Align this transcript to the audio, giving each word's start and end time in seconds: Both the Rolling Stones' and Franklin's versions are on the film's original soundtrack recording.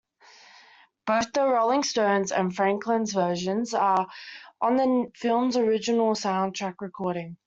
Both 1.05 1.31
the 1.33 1.45
Rolling 1.45 1.83
Stones' 1.83 2.31
and 2.31 2.55
Franklin's 2.55 3.13
versions 3.13 3.75
are 3.75 4.07
on 4.59 4.75
the 4.75 5.11
film's 5.13 5.57
original 5.57 6.15
soundtrack 6.15 6.77
recording. 6.81 7.37